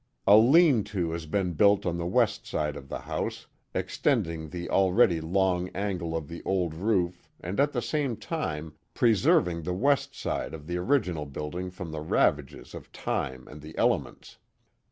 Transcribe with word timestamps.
A 0.25 0.35
"lean 0.35 0.83
to 0.85 1.11
has 1.11 1.27
been 1.27 1.53
built 1.53 1.85
on 1.85 1.97
the 1.99 2.07
west 2.07 2.47
side 2.47 2.75
of 2.75 2.89
the 2.89 3.01
house, 3.01 3.45
extending 3.75 4.49
the 4.49 4.67
already 4.67 5.21
long 5.21 5.69
angle 5.75 6.17
of 6.17 6.27
the 6.27 6.41
old 6.43 6.73
roof 6.73 7.29
and 7.39 7.59
at 7.59 7.71
the 7.71 7.83
same 7.83 8.17
time 8.17 8.73
preserving 8.95 9.61
the 9.61 9.75
west 9.75 10.15
side 10.15 10.55
of 10.55 10.65
the 10.65 10.77
original 10.77 11.27
building 11.27 11.69
from 11.69 11.91
the 11.91 12.01
ravages 12.01 12.73
of 12.73 12.91
time 12.91 13.47
and 13.47 13.61
the 13.61 13.77
elements. 13.77 14.39